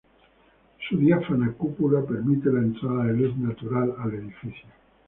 Su 0.89 0.97
diáfana 0.97 1.51
cúpula 1.59 2.01
permite 2.03 2.51
la 2.51 2.61
entrada 2.61 3.03
de 3.05 3.13
luz 3.13 3.37
natural 3.37 3.93
al 3.99 4.11
edificio. 4.15 4.65